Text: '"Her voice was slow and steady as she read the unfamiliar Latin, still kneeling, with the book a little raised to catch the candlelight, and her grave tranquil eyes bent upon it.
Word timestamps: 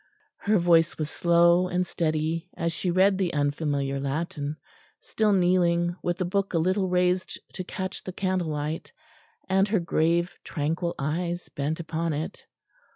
'"Her 0.47 0.57
voice 0.57 0.97
was 0.97 1.11
slow 1.11 1.67
and 1.67 1.85
steady 1.85 2.49
as 2.57 2.73
she 2.73 2.89
read 2.89 3.19
the 3.19 3.35
unfamiliar 3.35 3.99
Latin, 3.99 4.57
still 4.99 5.31
kneeling, 5.31 5.95
with 6.01 6.17
the 6.17 6.25
book 6.25 6.55
a 6.55 6.57
little 6.57 6.89
raised 6.89 7.37
to 7.53 7.63
catch 7.63 8.03
the 8.03 8.11
candlelight, 8.11 8.91
and 9.47 9.67
her 9.67 9.79
grave 9.79 10.33
tranquil 10.43 10.95
eyes 10.97 11.49
bent 11.49 11.79
upon 11.79 12.13
it. 12.13 12.47